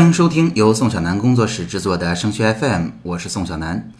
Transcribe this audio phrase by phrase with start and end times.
[0.00, 3.92] 欢迎收听由宋小南工作室制作的升学 FM，我是宋小南。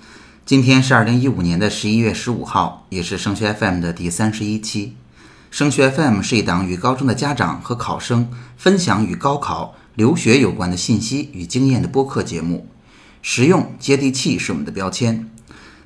[0.46, 4.96] 今天是二零一五年的十一月十五号，也是升学 FM 的第三十一期。
[5.50, 12.66] 升学 FM 是一档与高中的家长和考生分享与高考、留学有关的信息与经验的播客节目，
[13.20, 15.28] 实用接地气是我们的标签。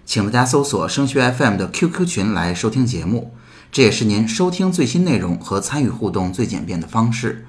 [0.06, 3.34] 请大家搜索升学 FM 的 QQ 群来收听节目，
[3.72, 7.44] 这也是您收听最新内容和参与互动最简便的方式。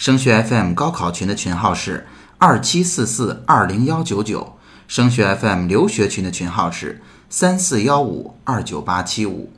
[0.00, 2.06] 升学 FM 高考群的群号是
[2.38, 4.56] 二七四四二零幺九九，
[4.88, 9.52] 升学 FM 留学群的群号是三四幺五二九八七五。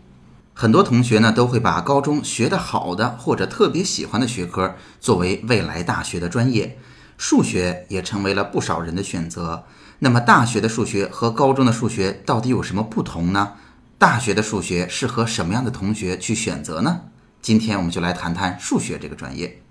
[0.53, 6.77] 很多同学呢都会把高中学的好的或者特别喜欢的学科作为未来大学的专业，
[7.17, 9.63] 数学也成为了不少人的选择。
[10.01, 13.53] 那么大学的数学和高中的数学到底有什么不同呢？
[13.97, 17.03] 大学的数学适合什么样的同学去选择呢？
[17.41, 19.62] 今天我们就来谈谈数学这个专业。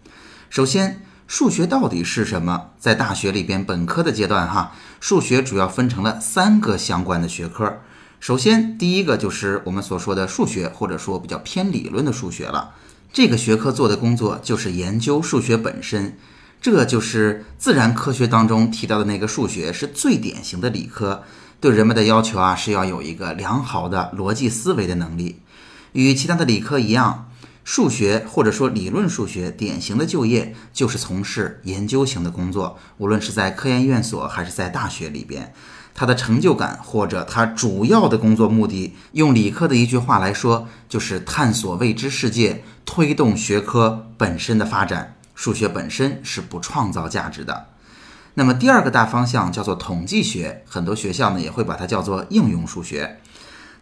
[0.51, 2.71] 首先，数学到底是什么？
[2.77, 7.79] 在大学里边，本科的阶段，哈，数学主要分成了三个相关的学科。
[8.19, 12.71] 首先，第一个就是我们所说的数学，或者说比较偏理论的数学了。
[13.13, 16.17] 这个学科做的工作就是研究数学本身，
[16.61, 21.23] 这就是自然科学当中提到的那个数学，是最典型的理科。
[21.61, 25.39] 对人们的要求啊，是要有一个良好的逻辑思维的能力，
[25.93, 27.29] 与其他的理科一样。
[27.63, 35.53] 数学或者说理论数学，典型的就业就是从事研究型的工作，无论是在科研院所还是在大学里边，
[35.93, 45.15] 他的成就感或者他主要的工作目的，用理科的一句话来说，就是探索未知世界，推动学科本身的发展。
[45.33, 47.67] 数学本身是不创造价值的。
[48.35, 53.19] 那么第二个大方向叫做统计学，很多学校呢也会把它叫做应用数学。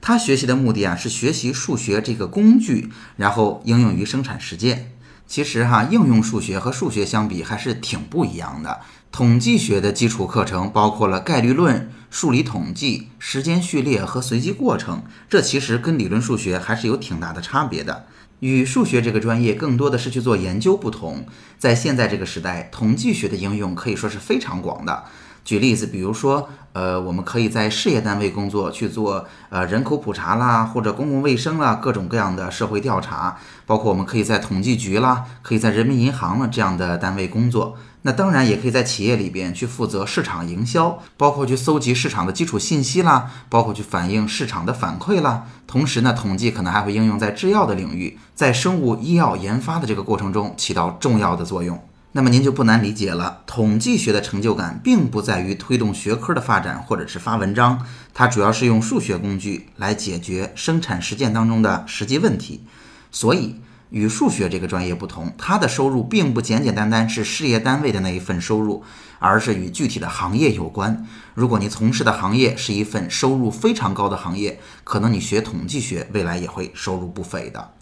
[0.01, 4.91] 他学习的目的啊，是学习数学这个工具，然后应用于生产实践。
[5.27, 8.79] 其实哈，应用数学和数学相比还是挺不一样的。
[9.11, 18.05] 统计学的基础课程包括了概率论、数理统计、时间序列和随机过程，这其实跟理论数学还是有挺大的差别的。
[18.39, 21.25] 与数学这个专业更多的是去做研究不同，
[21.57, 25.03] 在现在这个时代，统计学的应用可以说是非常广的。
[25.43, 37.75] 举例子，比如说，呃，我们可以在事业单位工作去做，呃，人口普查啦，或者公共卫生啦，各种各样的社会调查，包括我们可以在统计局啦，可以在人民银行了这样的单位工作。
[38.03, 45.43] 那当然也可以在企业里边去负责市场营销，包括去搜集市场的基础信息啦，包括去反映市场的反馈啦。
[45.67, 51.77] 同时呢，统计可能还会应用在制药的领域，在生物医药研发的这个过程中起到重要的作用。
[52.11, 62.63] 那么您就不难理解了，统计学的成就感并不在于推动学科的发展或者是发文章，它主要是用数学工具来解决生产实践当中的实际问题。
[63.11, 63.57] 所以
[63.91, 68.83] 与数学这个专业不同，它的收入并不简简单单是事业单位的那一份收入，
[69.19, 71.05] 而是与具体的行业有关。
[71.35, 77.73] 如果你从事的行业是一份收入非常高的行业，可能你学统计学未来也会收入不菲的。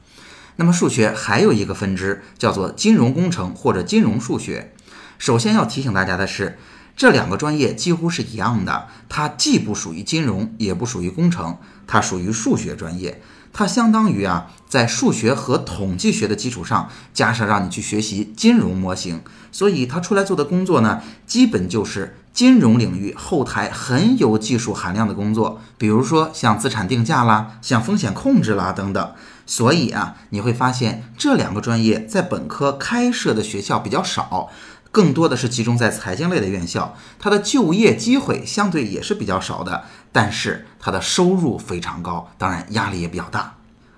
[0.58, 4.74] 那么数学还有一个分支叫做金融工程或者金融数学。
[5.18, 6.60] 首先要提醒大家的是，
[6.96, 11.58] 这两个专业几乎是一样的，它既不属于金融，也不属于工程，
[11.88, 13.22] 它属于数学专业。
[13.54, 29.12] 它相当于啊，在数学和统计学的基础上，加上让你去学习金融模型，所以它出来做的工作呢，基本就是金融领域后台很有技术含量的工作，比如说像资产定价啦，像风险控制啦等等。
[29.48, 34.50] 所以啊，你会发现这两个专业在本科开设的学校比较少，
[34.92, 36.96] 更多的是集中在财经类的院校。
[37.18, 43.56] 它的就业机会相对也是比较少的，但是它的收入非常高，当然压力也比较大。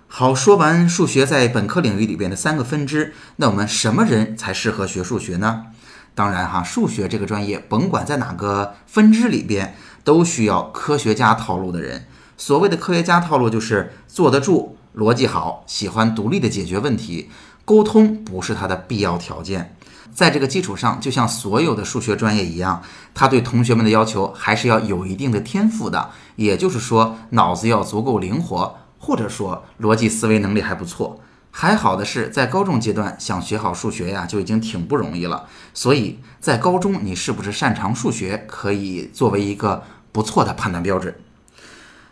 [0.08, 5.66] 好，说完数学在本科领域里边的三个分支，那我们什么人才适合学数学呢？
[6.14, 12.06] 当然哈，数学这个专业甭管在哪个分支里边，都需要科学家套路的人。
[12.38, 14.78] 所谓的科学家套路，就是坐得住。
[14.96, 17.30] 逻辑好，喜欢独立的解决问题，
[17.64, 19.76] 沟通不是他的必要条件。
[20.12, 22.82] 在这个基础上，就像所有的数学专业一样，
[23.14, 31.22] 他对同学们的要求还是要有一定的天赋的，也就是说，脑子要足够灵活，或者说逻辑思维能力还不错。
[31.52, 35.48] 还好的是，在高中阶段想学好数学呀，就已经挺不容易了。
[35.74, 41.14] 所以在高中，你是不是擅长数学，可以作为一个不错的判断标准。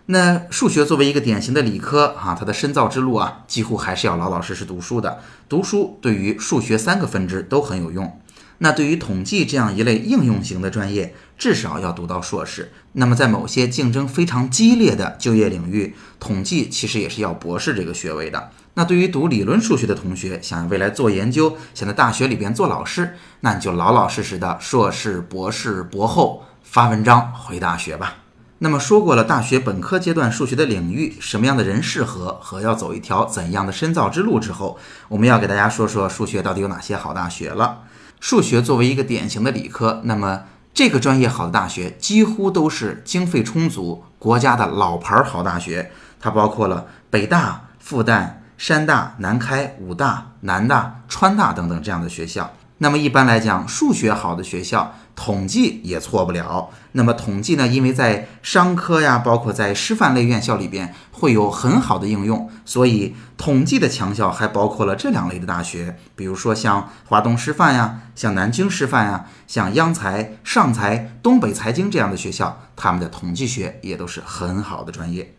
[0.10, 5.20] 那数学作为一个典型的理科啊，它的深造之路啊，几乎还是要老老实实读书的。
[5.50, 8.20] 读书对于数学三个分支都很有用。
[8.60, 12.72] 那对于统计这样一类应用型的专业，至少要读到硕士。
[12.94, 18.50] 那么在某些竞争非常激烈的就业领域，统计其实也是要博士这个学位的。
[18.76, 28.16] 那对于读理论数学的同学，想未来做研究，想在大学里边做老师，那你就老老实实的硕士、博士、博后发文章回大学吧。
[28.60, 37.84] 那么说过了大学本科阶段数学的领域，什么样的人适合和要走一条怎样的深造之路之后，我们要给大家说说数学到底有哪些好大学了。
[38.20, 45.92] 数学作为一个典型的理科，那么这个专业好的大学几乎都是经费充足、国家的老牌好大学。
[46.20, 52.52] 它包括了北大、复旦、山大、南开、武大、南大、川大等等这样的学校。
[52.80, 56.70] 那么一般来讲，数学好的学校，统计也错不了。
[56.92, 75.34] 那么统计呢，因为在商科呀，包括在师范类院校里边会有很好的应用，所以统计的强校还包括了这两类的大学，比如说像华东师范呀，像南京师范呀，像央财、上财、东北财经这样的学校，他们的统计学也都是很好的专业。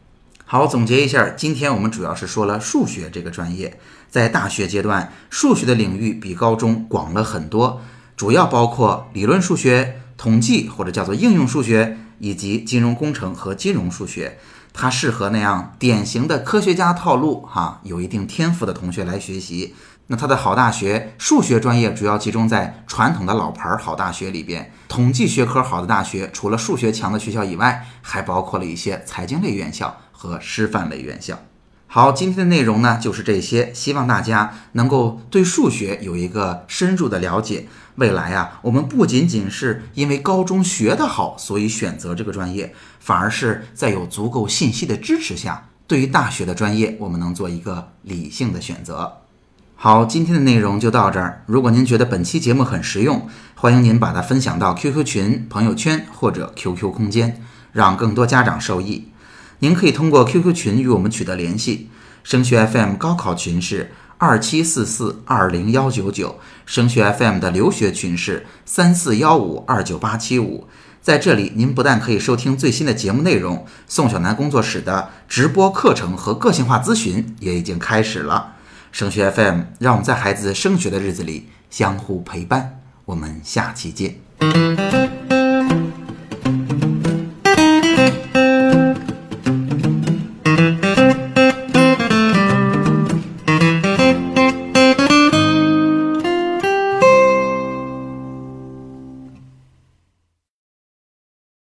[0.51, 3.79] 好，总结一下，今天我们主要是说了数学这个专业，
[4.09, 7.83] 在大学阶段，数学的领域比高中广了很多，
[8.17, 14.39] 主要包括理论数学、统计或者叫做应用数学，以及金融工程和金融数学。
[14.73, 19.75] 它适合那样典型的科学家套路哈，有一定天赋的同学来学习。
[20.07, 29.95] 那它的好大学数学专业主要集中在传统的老牌好大学里边，统计学科好的大学，除了数学强的学校以外，还包括了一些财经类院校。
[30.19, 31.39] 和师范类院校。
[31.87, 37.69] 好，今天的内容呢就是这些，希望大家能够对数学有一个深入的了解。
[37.95, 49.19] 未来啊，我们不仅仅是因为高中学得好，所以选择这个专业，反而是在有足够信息的支持下，对于大学的专业，我们能做一个理性的选择。
[49.77, 51.43] 好，今天的内容就到这儿。
[51.47, 57.41] 如果您觉得本期节目很实用，欢迎您把它分享到 QQ 群、朋友圈或者 QQ 空间，
[57.73, 59.09] 让更多家长受益。
[59.61, 61.89] 您可以通过 QQ 群与我们取得联系，
[62.23, 70.67] 升学 FM 高考群是二七四四二零幺九九，升学 FM 的留学群是三四幺五二九八七五。
[71.01, 78.57] 在这里，您不但可以收听最新的节目内容，宋小楠工作室的直播课程和个性化咨询也已经开始了。
[78.93, 85.18] 升学 FM 让我们在孩子升学的日子里相互陪伴，我们下期见。